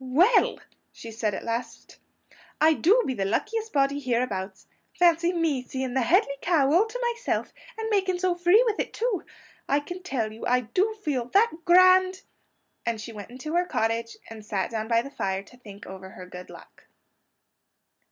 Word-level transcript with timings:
"WELL!" 0.00 0.60
she 0.92 1.10
said 1.10 1.34
at 1.34 1.42
last, 1.42 1.98
"I 2.60 2.72
do 2.72 3.02
be 3.04 3.14
the 3.14 3.24
luckiest 3.24 3.72
body 3.72 3.98
hereabouts! 3.98 4.68
Fancy 4.96 5.32
me 5.32 5.60
seeing 5.60 5.94
the 5.94 6.02
Hedley 6.02 6.36
Kow 6.40 6.72
all 6.72 6.86
to 6.86 7.10
myself, 7.16 7.52
and 7.76 7.90
making 7.90 8.20
so 8.20 8.36
free 8.36 8.62
with 8.64 8.78
it 8.78 8.92
too! 8.94 9.24
I 9.68 9.80
can 9.80 10.04
tell 10.04 10.32
you, 10.32 10.46
I 10.46 10.60
do 10.60 10.94
feel 11.02 11.24
that 11.30 11.50
GRAND" 11.64 12.22
And 12.86 13.00
she 13.00 13.12
went 13.12 13.30
into 13.30 13.56
her 13.56 13.66
cottage, 13.66 14.16
and 14.30 14.46
sat 14.46 14.70
down 14.70 14.86
by 14.86 15.02
the 15.02 15.10
fire 15.10 15.42
to 15.42 15.56
think 15.56 15.84
over 15.84 16.10
her 16.10 16.26
good 16.26 16.48
luck. 16.48 16.84